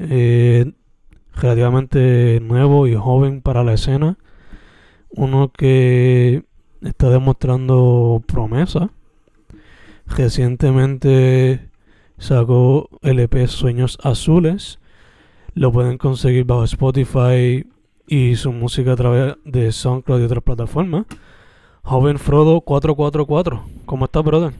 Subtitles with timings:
[0.00, 0.72] eh,
[1.34, 4.16] relativamente nuevo y joven para la escena.
[5.10, 6.44] Uno que
[6.82, 8.90] está demostrando promesa.
[10.06, 11.68] Recientemente
[12.18, 14.78] sacó el EP Sueños Azules.
[15.54, 17.66] Lo pueden conseguir bajo Spotify
[18.06, 21.06] y su música a través de SoundCloud y otras plataformas.
[21.82, 23.64] Joven Frodo 444.
[23.84, 24.52] ¿Cómo estás, brother?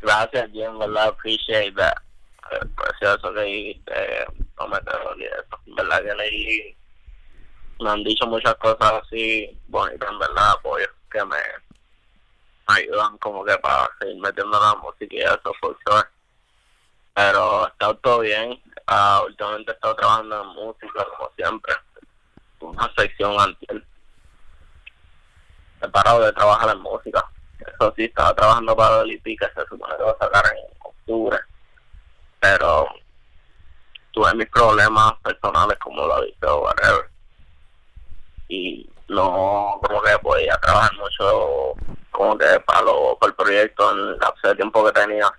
[0.00, 1.08] Gracias, Jim, ¿verdad?
[1.08, 2.11] Appreciate that.
[2.50, 4.26] Precioso que dijiste,
[4.58, 5.60] no me quedo eso.
[5.66, 6.02] ¿Verdad?
[6.02, 6.76] Que leí,
[7.80, 11.36] me han dicho muchas cosas así bonitas, en verdad, apoyo, que me
[12.66, 15.76] ayudan como que para seguir metiendo la música y eso, por.
[17.14, 18.52] Pero está todo bien.
[18.88, 21.74] Uh, últimamente he estado trabajando en música, como siempre.
[22.60, 23.84] Una sección anterior.
[25.82, 27.24] He parado de trabajar en música.
[27.58, 30.64] Eso sí, estaba trabajando para el IP que se supone que va a sacar en
[30.80, 31.38] octubre.
[32.42, 32.88] Pero
[34.10, 37.08] tuve mis problemas personales, como lo dije, o whatever.
[38.48, 41.74] Y no, como que podía trabajar mucho,
[42.10, 45.30] como que para, lo, para el proyecto en el tiempo que tenía.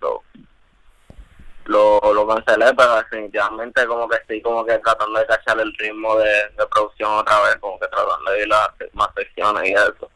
[1.65, 6.15] Lo, lo cancelé, pero definitivamente como que estoy como que tratando de cachar el ritmo
[6.15, 10.09] de, producción otra vez, como que tratando de ir a más secciones y eso,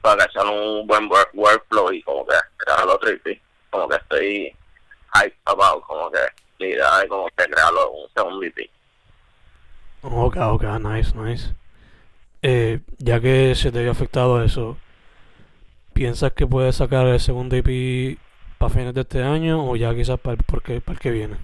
[0.00, 4.56] para cachar un buen work, workflow y como que crear otro EP, como que estoy
[5.16, 6.18] hype about, como que
[6.58, 8.70] la idea de como que crearlo un segundo EP.
[10.02, 11.54] Ok, ok, nice, nice.
[12.42, 14.76] Eh, ya que se te había afectado eso,
[15.92, 18.18] ¿piensas que puedes sacar el segundo EP
[18.58, 21.36] para fines de este año o ya quizás para, porque, para el que viene?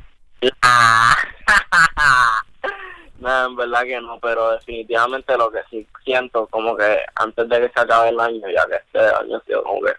[3.19, 7.61] no, en verdad que no, pero definitivamente lo que sí siento, como que antes de
[7.61, 9.93] que se acabe el año, ya que este año ha sido como que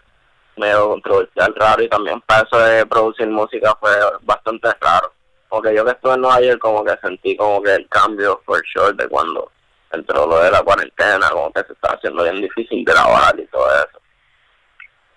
[0.56, 3.90] medio controversial, raro, y también para eso de producir música fue
[4.22, 5.12] bastante raro.
[5.48, 8.62] Porque yo que estuve en Nueva York, como que sentí como que el cambio for
[8.72, 9.50] sure de cuando
[9.92, 13.66] entró lo de la cuarentena, como que se está haciendo bien difícil grabar y todo
[13.70, 14.00] eso.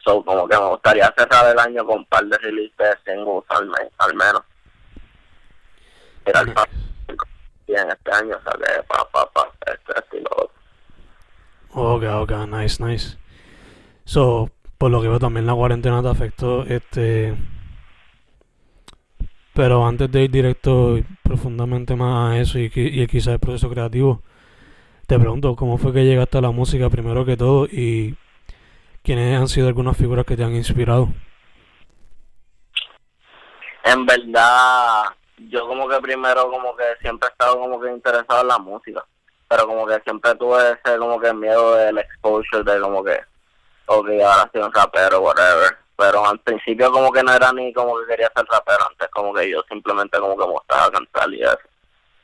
[0.04, 3.44] So, como que me gustaría cerrar el año con un par de releases de singles
[3.50, 4.42] al, mes, al menos.
[6.26, 6.54] Era el
[7.68, 10.52] bien este año, o sea que pa, pa, pa, este, este y lo otro.
[11.74, 13.18] Ok, ok, nice, nice.
[14.06, 17.36] So, por lo que veo también la cuarentena te afectó, este...
[19.54, 24.22] Pero antes de ir directo profundamente más a eso y, y quizás el proceso creativo,
[25.08, 28.16] te pregunto, ¿cómo fue que llegaste a la música primero que todo y
[29.04, 31.08] quiénes han sido algunas figuras que te han inspirado?
[33.86, 35.04] En verdad,
[35.50, 39.06] yo como que primero como que siempre he estado como que interesado en la música,
[39.48, 43.18] pero como que siempre tuve ese como que miedo del exposure de como que,
[43.88, 45.78] ok, ahora soy un rapero, whatever.
[45.96, 49.34] Pero al principio como que no era ni como que quería ser rapero, antes como
[49.34, 51.58] que yo simplemente como que me gustaba cantar y eso.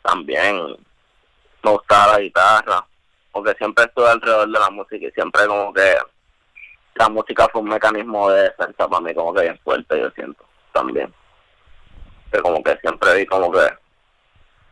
[0.04, 0.77] También
[1.63, 2.86] me gustaba la guitarra,
[3.31, 5.95] porque siempre estuve alrededor de la música y siempre como que
[6.95, 10.45] la música fue un mecanismo de defensa para mí como que bien fuerte, yo siento,
[10.71, 11.12] también.
[12.31, 13.68] Que como que siempre vi como que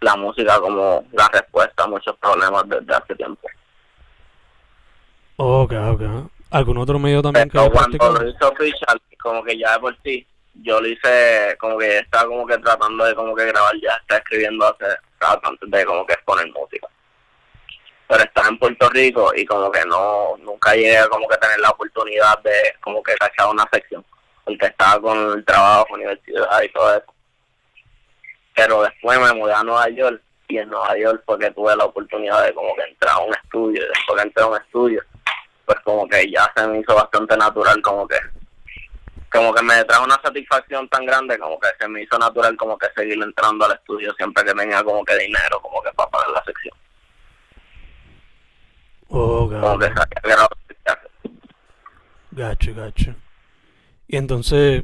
[0.02, 3.48] la música como la respuesta a muchos problemas desde hace tiempo.
[5.38, 6.02] Ok, ok.
[6.52, 9.98] ¿Algún otro medio también Pero que cuando lo hizo oficial, como que ya de por
[10.04, 13.94] sí, yo lo hice como que estaba como que tratando de como que grabar ya,
[14.02, 14.86] está escribiendo hace
[15.22, 16.88] rato antes de como que exponer música.
[18.06, 21.58] Pero estaba en Puerto Rico y como que no, nunca llegué a como que tener
[21.62, 24.04] la oportunidad de como que cachar una sección,
[24.44, 27.14] porque estaba con el trabajo, universidad y todo eso.
[28.54, 32.44] Pero después me mudé a Nueva York y en Nueva York porque tuve la oportunidad
[32.44, 35.02] de como que entrar a un estudio y después que entré a un estudio
[35.72, 38.18] pues como que ya se me hizo bastante natural como que
[39.32, 42.78] como que me trae una satisfacción tan grande como que se me hizo natural como
[42.78, 46.30] que seguir entrando al estudio siempre que tenía como que dinero como que para pagar
[46.32, 46.76] la sección
[49.14, 50.48] Oh, como que sabía
[52.32, 53.14] gacho, gacho.
[54.08, 54.84] Y entonces,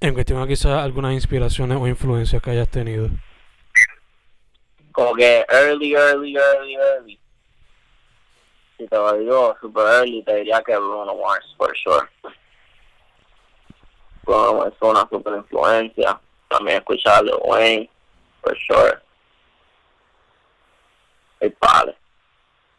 [0.00, 3.10] en cuestión a quizás algunas inspiraciones o influencias que hayas tenido.
[4.92, 7.21] como que early early early early
[8.82, 12.08] si te lo digo super early te diría que Bruno Mars for sure.
[14.24, 16.20] Bruno Mars fue una super influencia.
[16.48, 17.90] También escuchaba a Lil Wayne
[18.42, 18.98] for sure.
[21.40, 21.96] El padre.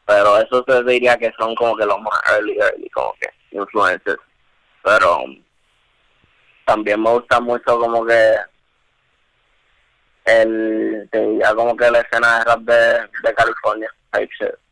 [0.06, 4.20] Pero eso te diría que son como que los más early early como que influencers.
[4.84, 5.42] Pero um,
[6.66, 8.36] también me gusta mucho como que
[10.26, 14.63] el te diría como que la escena de rap de, California type shit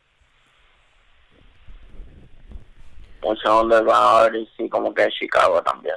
[3.22, 5.96] mucho underground artists y como que Chicago también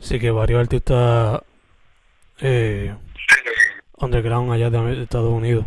[0.00, 1.42] Sí que varios artistas
[2.40, 2.94] eh,
[3.98, 5.66] underground allá de Estados Unidos.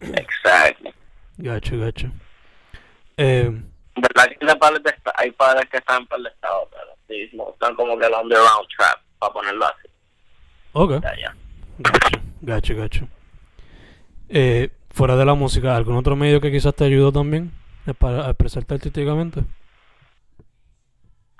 [0.00, 0.92] exactly
[1.36, 2.06] Gacho, gacho.
[3.16, 3.50] Eh,
[3.96, 7.30] verdad que hay padres, de esta- hay padres que están por el estado pero sí
[7.36, 9.88] me gustan como que el underground trap para ponerlo así
[10.72, 10.92] ok.
[11.82, 13.08] Gacho, gacho, gacho.
[14.28, 17.52] Eh, fuera de la música, ¿algún otro medio que quizás te ayudó también
[17.98, 19.40] para expresarte artísticamente?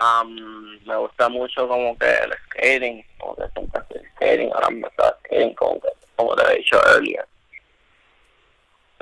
[0.00, 4.88] Um, me gusta mucho como que el skating, como que siempre estoy skating, ahora me
[4.88, 7.26] está skating como que, como te he dicho earlier.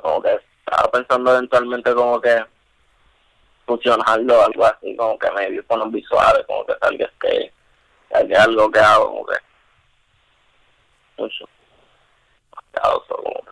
[0.03, 2.45] Como que estaba pensando eventualmente como que
[3.65, 7.51] fusionarlo algo así, como que me con los visuales, como que salga skating,
[8.11, 9.37] salga algo que hago como que
[11.17, 11.45] mucho.
[12.51, 13.51] Demasiado, so, como que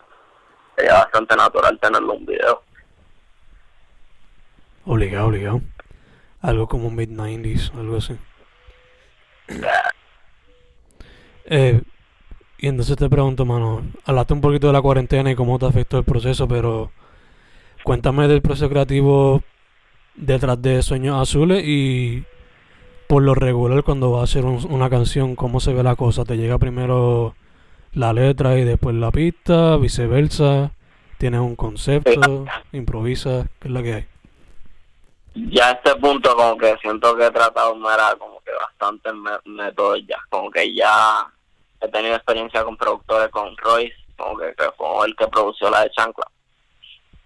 [0.77, 2.63] sería bastante natural tenerlo en un video.
[4.85, 5.61] Obligado, obligado.
[6.43, 8.17] Algo como mid-90s, algo así.
[11.47, 11.83] Eh,
[12.59, 15.99] y entonces te pregunto, mano, hablaste un poquito de la cuarentena y cómo te afectó
[15.99, 16.91] el proceso, pero
[17.85, 19.43] cuéntame del proceso creativo
[20.15, 22.25] detrás de Sueños Azules y
[23.09, 26.25] por lo regular cuando vas a hacer un- una canción, cómo se ve la cosa.
[26.25, 27.35] ¿Te llega primero
[27.93, 30.73] la letra y después la pista, viceversa?
[31.19, 32.45] ¿Tienes un concepto?
[32.73, 33.47] ¿Improvisas?
[33.61, 34.07] ¿Qué es la que hay?
[35.37, 39.13] ya a este punto como que siento que he tratado era como que bastantes
[39.45, 41.27] métodos ya, como que ya
[41.81, 45.83] he tenido experiencia con productores, con Royce, como que, que fue el que produció la
[45.83, 46.27] de Chancla.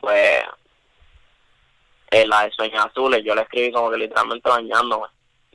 [0.00, 0.42] Pues
[2.10, 5.06] eh, la de Sueños Azules, yo la escribí como que literalmente bañándome,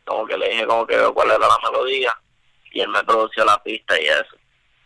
[0.06, 2.16] como que le dije como que cuál era la melodía
[2.72, 4.36] y él me produció la pista y eso.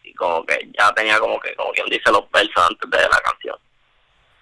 [0.09, 3.21] Y como que ya tenía como que, como quien dice, los versos antes de la
[3.21, 3.55] canción.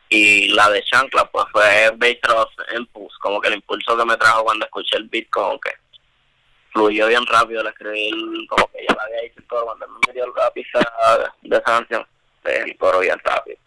[0.10, 4.16] Y la de Chancla pues fue based off impulse como que el impulso que me
[4.16, 5.72] trajo cuando escuché el beat como que
[6.72, 8.14] fluyó bien rápido el escribir
[8.48, 10.80] como que ya la había hecho cuando me dio la pista
[11.42, 12.08] de esa canción
[12.42, 13.58] pues, el coro bien rápido.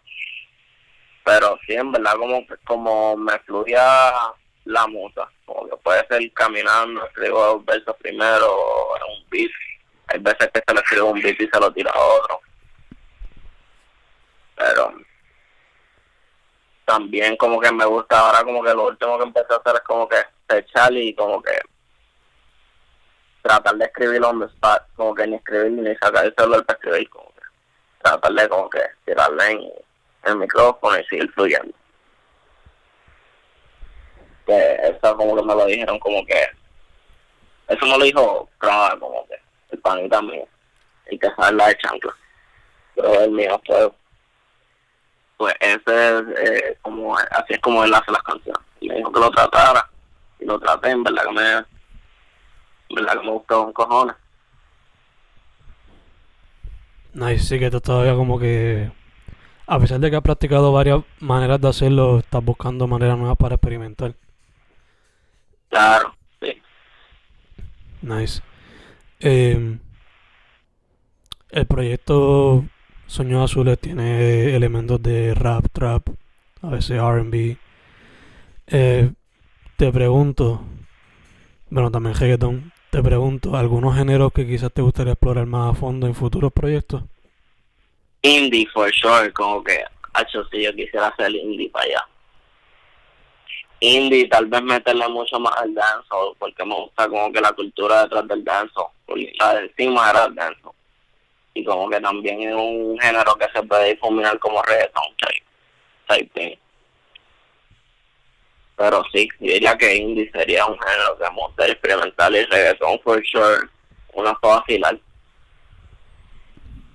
[1.23, 4.11] Pero sí en verdad como como me fluía
[4.65, 9.51] la musa como que puede ser caminando escribo versos primero un beat
[10.11, 12.41] hay veces que se le escribe un beat y se lo tira a otro
[14.55, 14.93] pero
[16.85, 19.81] también como que me gusta ahora como que lo último que empecé a hacer es
[19.81, 20.17] como que
[20.49, 21.57] echar y como que
[23.41, 26.77] tratar de escribir on the spot, como que ni escribir ni sacar el celular para
[26.77, 27.41] escribir, como que
[28.01, 29.71] tratar de como que tirarle en
[30.25, 31.73] el micrófono y seguir fluyendo.
[34.45, 36.47] Que eso como que me lo dijeron como que
[37.67, 39.40] eso me lo dijo Prada como que
[39.71, 40.47] el panita mío,
[41.09, 42.15] y que sabe la de chancla.
[42.95, 43.91] Pero el mío fue
[45.41, 49.19] pues ese es eh, como así es como él hace las canciones me dijo que
[49.19, 49.89] lo tratara
[50.39, 54.15] y lo traté en verdad que me en verdad que me gustó un cojones
[57.13, 58.89] Nice, sí que tú todavía como que...
[59.67, 63.55] A pesar de que has practicado varias maneras de hacerlo, estás buscando maneras nuevas para
[63.55, 64.13] experimentar.
[65.69, 66.61] claro sí
[68.03, 68.43] Nice.
[69.23, 69.77] Eh,
[71.51, 72.65] el proyecto
[73.07, 76.07] Sueños Azules tiene elementos de rap, trap,
[76.61, 77.57] a veces RB.
[78.67, 79.11] Eh,
[79.77, 80.63] te pregunto,
[81.69, 82.71] Bueno, también reggaeton.
[82.89, 87.03] Te pregunto, ¿algunos géneros que quizás te gustaría explorar más a fondo en futuros proyectos?
[88.21, 89.79] Indie, for sure, como que,
[90.19, 92.10] hecho, si yo quisiera hacer indie para allá.
[93.83, 98.03] Indie, tal vez meterle mucho más al dancehall, porque me gusta como que la cultura
[98.03, 98.43] detrás del
[99.07, 100.75] porque la de encima era el dancehall.
[101.55, 105.45] Y como que también es un género que se puede difuminar como reggaeton, type,
[106.07, 106.55] type thing.
[108.75, 112.99] Pero sí, yo diría que indie sería un género que me gustaría experimentar y reggaeton,
[112.99, 113.67] for sure,
[114.13, 114.99] una para vacilar.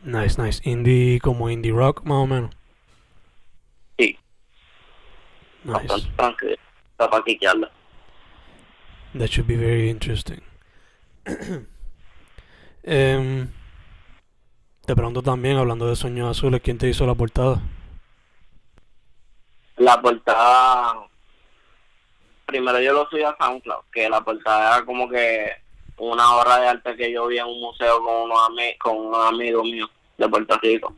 [0.05, 0.61] Nice, nice.
[0.63, 2.55] Indie como indie rock, más o menos.
[3.99, 4.17] Sí,
[5.65, 5.89] Nice.
[5.89, 6.66] bastante
[6.97, 7.71] para quitarla.
[9.19, 10.41] That should be very interesting.
[14.87, 17.61] Te pregunto también, hablando de Sueños Azules, ¿quién te hizo la portada?
[19.79, 20.95] La portada,
[22.47, 25.51] primero yo lo subí a SoundCloud, que la portada era como que
[25.99, 29.15] una obra de arte que yo vi en un museo con unos ami- con un
[29.15, 30.95] amigo mío de Puerto Rico.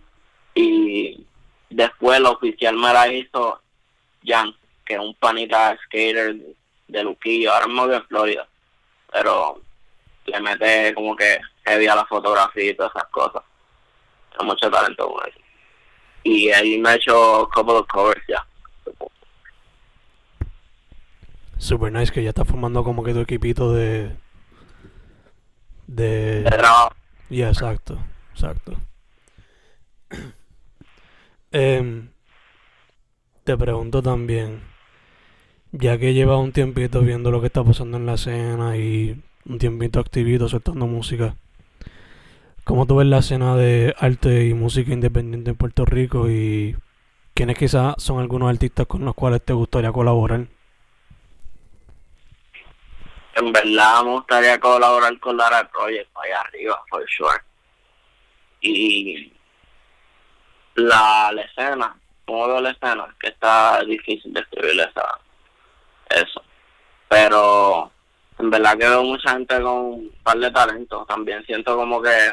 [0.55, 1.25] Y
[1.71, 3.61] después la oficial me la hizo
[4.25, 4.55] Jan,
[4.89, 6.35] que es un panita skater
[6.89, 8.49] de Luquillo, ahora mismo en Florida,
[9.13, 9.61] pero
[10.25, 13.43] le mete como que heavy a la fotografía y todas esas cosas.
[14.31, 15.39] Tiene mucho talento con eso.
[16.25, 18.45] Y él me ha hecho couple of covers ya.
[21.59, 24.17] Super nice que ya estás formando como que tu equipito de...
[25.87, 26.43] De...
[26.43, 26.95] de trabajo.
[27.29, 27.99] Ya, exacto,
[28.33, 28.73] exacto.
[31.51, 32.11] Em,
[33.45, 34.63] te pregunto también,
[35.73, 39.59] ya que llevas un tiempito viendo lo que está pasando en la escena y un
[39.59, 41.37] tiempito activito soltando música,
[42.65, 46.77] ¿cómo tú ves la escena de arte y música independiente en Puerto Rico y
[47.35, 50.47] quiénes quizás son algunos artistas con los cuales te gustaría colaborar?
[53.35, 57.39] En verdad me gustaría colaborar con Lara Project allá arriba, for sure.
[58.61, 59.33] Y
[60.75, 61.97] la, la escena,
[62.27, 65.21] como veo la escena, que está difícil describir esa,
[66.11, 66.43] eso.
[67.09, 67.91] Pero
[68.39, 71.07] en verdad que veo mucha gente con un par de talentos.
[71.07, 72.33] También siento como que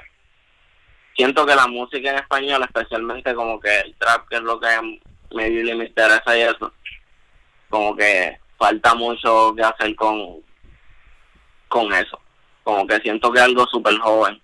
[1.16, 4.68] siento que la música en español, especialmente como que el trap, que es lo que
[5.32, 6.72] me, me interesa y eso,
[7.70, 10.44] como que falta mucho que hacer con
[11.68, 12.20] con eso.
[12.64, 14.42] Como que siento que algo súper joven.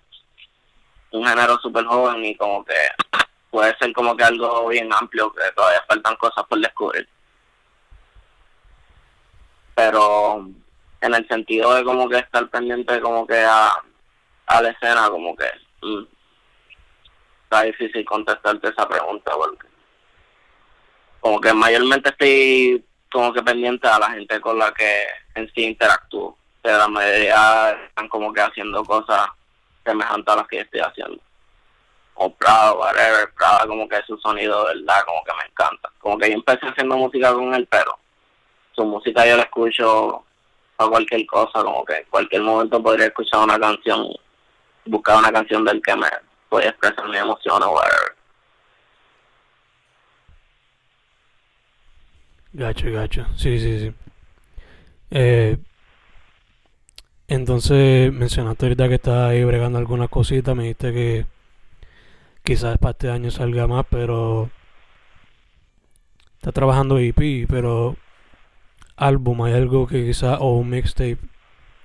[1.10, 2.74] Un género súper joven y como que
[3.50, 7.08] puede ser como que algo bien amplio, que todavía faltan cosas por descubrir.
[9.74, 10.48] Pero
[11.00, 13.72] en el sentido de como que estar pendiente como que a,
[14.46, 15.46] a la escena, como que
[15.82, 16.04] mm,
[17.44, 19.66] está difícil contestarte esa pregunta porque
[21.20, 25.64] como que mayormente estoy como que pendiente a la gente con la que en sí
[25.64, 29.26] interactúo pero la mayoría están como que haciendo cosas
[29.84, 31.20] semejantes a las que estoy haciendo.
[32.14, 35.90] O Prada, whatever, Prada como que su sonido, verdad, como que me encanta.
[35.98, 37.98] Como que yo empecé haciendo música con él, pero
[38.74, 40.24] su música yo la escucho
[40.78, 44.08] a cualquier cosa, como que en cualquier momento podría escuchar una canción,
[44.86, 46.08] buscar una canción del que me
[46.48, 48.16] puede expresar mi emoción o whatever.
[52.54, 53.26] Gacho, gacho.
[53.36, 53.94] Sí, sí, sí.
[55.10, 55.56] Eh,
[57.28, 60.54] entonces, mencionaste ahorita que estás ahí bregando algunas cositas.
[60.54, 61.26] Me dijiste que
[62.44, 64.50] quizás para este año salga más, pero
[66.36, 67.96] estás trabajando EP, pero
[69.02, 71.18] álbum, ¿hay algo que quizás, o un mixtape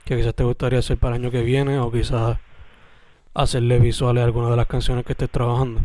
[0.06, 2.38] que quizás te gustaría hacer para el año que viene, o quizás
[3.34, 5.82] hacerle visuales a alguna de las canciones que estés trabajando?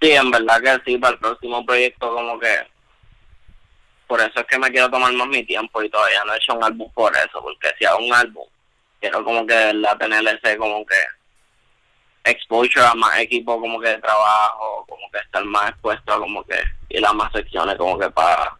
[0.00, 2.72] Sí, en verdad que sí, para el próximo proyecto como que
[4.06, 6.54] por eso es que me quiero tomar más mi tiempo y todavía no he hecho
[6.54, 8.46] un álbum por eso, porque si hago un álbum,
[9.00, 10.96] quiero como que de verdad tener ese como que
[12.24, 16.44] exposure a más equipo como que de trabajo, como que estar más expuesto a como
[16.44, 16.56] que
[16.90, 18.56] ir a más secciones como que para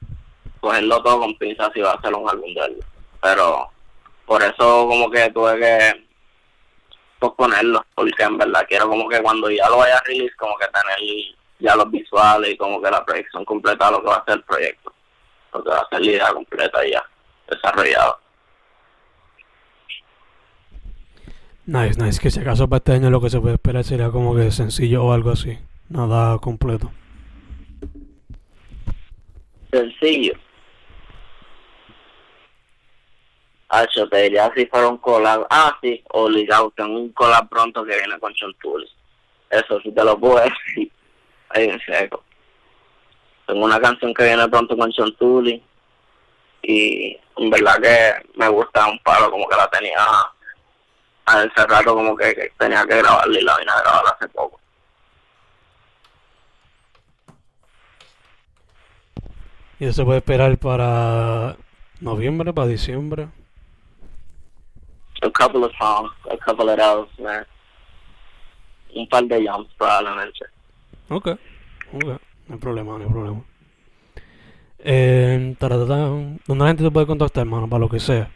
[0.62, 2.78] cogerlo todo con pinzas y va a hacer un álbum de él.
[3.20, 3.68] Pero
[4.24, 6.06] por eso como que tuve que
[7.18, 10.66] posponerlo, porque en verdad quiero como que cuando ya lo vaya a release, como que
[10.66, 14.24] tener ya los visuales y como que la proyección completa de lo que va a
[14.24, 14.92] ser el proyecto,
[15.52, 17.04] lo que va a ser la idea completa ya
[17.48, 18.18] desarrollada.
[21.66, 22.20] Nice, nice.
[22.20, 25.04] Que si acaso para este año lo que se puede esperar sería como que sencillo
[25.04, 25.58] o algo así.
[25.88, 26.90] Nada completo.
[29.70, 30.34] Sencillo.
[33.74, 35.46] Ah, te diría si fuera un collab.
[35.48, 36.70] Ah, sí, obligado.
[36.76, 38.86] Tengo un collab pronto que viene con Chontuli.
[39.48, 40.92] Eso sí te lo puedo decir.
[41.48, 42.22] Ahí en seco.
[43.46, 45.62] Tengo una canción que viene pronto con Chontuli.
[46.62, 50.04] y en verdad que me gusta un palo como que la tenía
[51.24, 54.28] a ese rato como que, que tenía que grabarla y la vine a grabar hace
[54.28, 54.60] poco.
[59.78, 61.56] Y eso se puede esperar para
[62.00, 63.28] noviembre, para diciembre.
[65.22, 67.46] A couple of songs, a couple of those, man.
[68.94, 70.44] Un par de jumps probablemente.
[71.08, 71.28] Ok,
[71.92, 73.44] ok, no hay problema, no hay problema.
[74.84, 75.94] Eh, taratata,
[76.46, 77.68] ¿Dónde la gente te puede contactar, hermano?
[77.68, 78.30] Para lo que sea.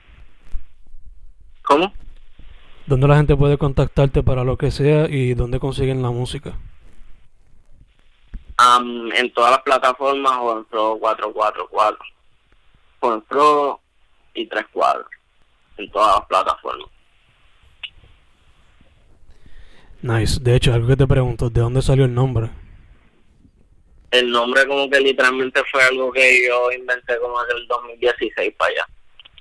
[1.62, 1.92] ¿Cómo?
[2.86, 6.54] ¿Dónde la gente puede contactarte para lo que sea y dónde consiguen la música?
[8.58, 11.98] Um, en todas las plataformas o en Pro 444.
[13.00, 13.80] O en Pro
[14.34, 15.15] y 34.
[15.76, 16.88] En todas las plataformas.
[20.02, 20.38] Nice.
[20.40, 22.50] De hecho, algo que te pregunto, ¿de dónde salió el nombre?
[24.10, 28.70] El nombre como que literalmente fue algo que yo inventé como desde el 2016 para
[28.70, 28.86] allá.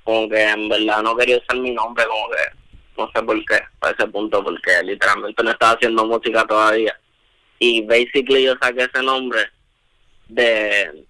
[0.04, 2.66] Como que en verdad no quería usar mi nombre como que
[2.96, 6.98] no sé por qué, para ese punto, porque literalmente no estaba haciendo música todavía.
[7.58, 9.40] Y basically yo saqué ese nombre
[10.28, 11.06] de,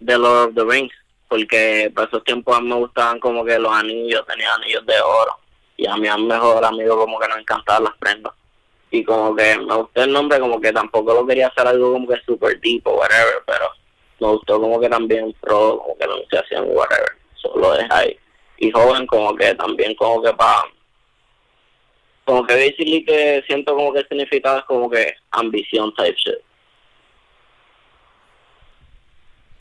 [0.00, 0.92] de Lord of the Rings,
[1.32, 5.00] porque para esos tiempos a mí me gustaban como que los anillos, tenía anillos de
[5.00, 5.34] oro,
[5.78, 8.34] y a mi mejor amigo como que nos encantaban las prendas.
[8.90, 12.06] Y como que me gustó el nombre, como que tampoco lo quería hacer algo como
[12.06, 13.64] que super deep o whatever, pero
[14.20, 18.14] me gustó como que también pro, como que la anunciación whatever, solo es ahí.
[18.58, 20.64] Y joven como que también como que para
[22.26, 26.34] como que basically que siento como que el significado es como que ambición type shit.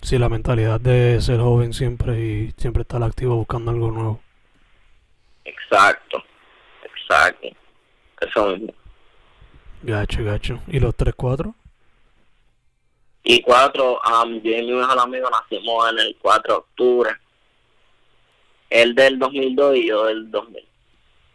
[0.01, 4.21] Sí, la mentalidad de ser joven siempre y siempre estar activo buscando algo nuevo.
[5.45, 6.23] Exacto,
[6.83, 7.47] exacto.
[8.19, 8.73] Eso mismo.
[9.83, 10.59] Gacho, gacho.
[10.67, 11.53] ¿Y los 3-4?
[13.23, 17.11] Y cuatro, um, yo y mi mejor amigo nacimos en el 4 de octubre.
[18.69, 20.67] Él del 2002 y yo del 2000.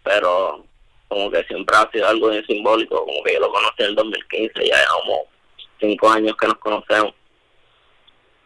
[0.02, 0.64] Pero
[1.08, 3.94] como que siempre ha sido algo bien simbólico, como que yo lo conocí en el
[3.94, 5.22] 2015, ya como
[5.78, 7.14] cinco años que nos conocemos.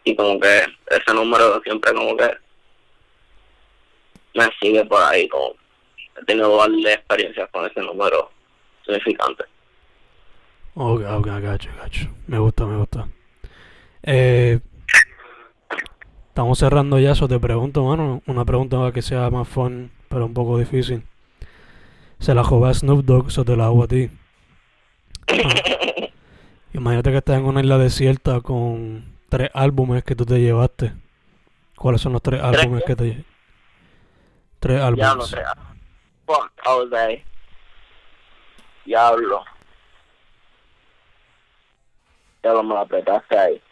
[0.05, 2.31] Y como que ese número siempre como que
[4.35, 5.55] me sigue por ahí, como
[6.21, 8.31] he tenido varias experiencias con ese número
[8.85, 9.45] significante.
[10.75, 12.09] Ok, ok, gacho, gacho.
[12.27, 13.09] Me gusta, me gusta.
[14.03, 14.61] Eh,
[16.29, 18.23] estamos cerrando ya, eso te pregunto, mano.
[18.27, 21.03] Una pregunta que sea más fun, pero un poco difícil.
[22.19, 24.11] Se la joba a Snoop Dogg, eso te la hago a ti.
[25.29, 25.35] Ah.
[26.73, 30.93] Imagínate que estás en una isla desierta con tres álbumes que tú te llevaste.
[31.77, 33.31] ¿Cuáles son los tres álbumes que te llevaste?
[34.59, 35.31] Tres Diablo, álbumes.
[35.31, 35.47] tres.
[36.27, 37.25] Fuck, Jose.
[38.85, 39.45] Diablo.
[42.43, 43.63] Diablo, me la apretaste ahí.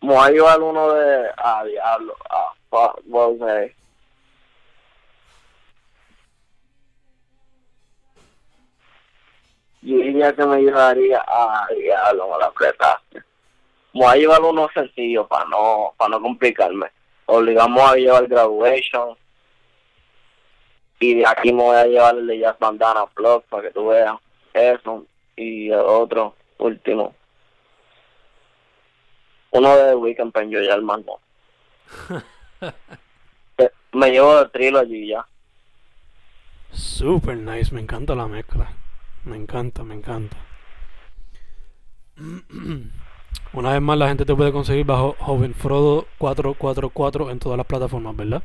[0.00, 1.30] Voy a llevar uno de...
[1.38, 2.14] Ah, diablo.
[2.30, 3.74] Ah, fuck, Jose.
[9.82, 11.22] Yo diría que me llevaría...
[11.26, 13.22] Ah, diablo, me la apretaste.
[13.96, 16.88] Voy a llevar uno sencillo para no, para no complicarme.
[17.24, 19.16] Obligamos a llevar Graduation.
[21.00, 23.86] Y de aquí me voy a llevar el de Jazz Bandana Plus para que tú
[23.86, 24.16] veas
[24.52, 25.06] eso.
[25.34, 27.14] Y el otro, último.
[29.52, 31.18] Uno de Weekend para enjoyar más no.
[33.58, 35.26] Eh, Me llevo de Trilogy ya.
[36.70, 38.70] Super nice, me encanta la mezcla.
[39.24, 40.36] Me encanta, me encanta.
[43.52, 47.66] Una vez más, la gente te puede conseguir bajo Joven Frodo 444 en todas las
[47.66, 48.42] plataformas, ¿verdad?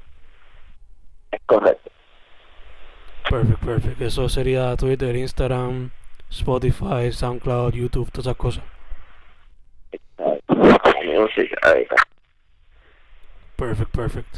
[1.31, 1.91] Es correcto.
[3.29, 4.01] Perfect, perfect.
[4.01, 5.91] Eso sería Twitter, Instagram,
[6.29, 8.63] Spotify, SoundCloud, YouTube, todas esas cosas.
[10.17, 11.95] Music, ahí está.
[13.55, 14.37] Perfect, perfect.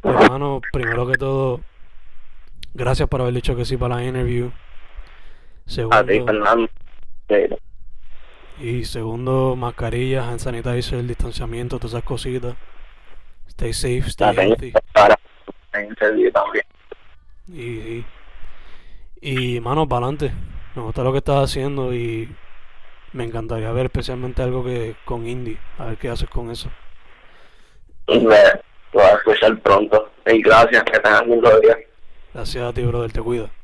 [0.00, 1.60] Pues, hermano, primero que todo,
[2.74, 4.50] gracias por haber dicho que sí para la interview.
[5.90, 6.68] A ti, Segundo.
[8.60, 12.56] Y segundo, mascarillas, hand sanitizer, distanciamiento, todas esas cositas.
[13.48, 14.72] Stay safe, La stay tengo healthy.
[16.32, 16.64] también.
[17.48, 18.04] Y,
[19.20, 20.32] y, y mano, para adelante.
[20.74, 22.36] Me gusta lo que estás haciendo y
[23.12, 25.58] me encantaría ver especialmente algo que con indie.
[25.78, 26.70] A ver qué haces con eso.
[28.08, 28.16] Me
[28.92, 30.10] voy a escuchar pronto.
[30.26, 31.76] Y gracias, que tengas un lindo día.
[32.32, 33.12] Gracias a ti, brother.
[33.12, 33.55] Te cuida.